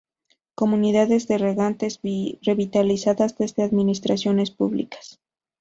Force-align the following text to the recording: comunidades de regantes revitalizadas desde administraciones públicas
comunidades 0.55 1.27
de 1.27 1.37
regantes 1.37 1.99
revitalizadas 2.41 3.37
desde 3.37 3.61
administraciones 3.61 4.49
públicas 4.49 5.19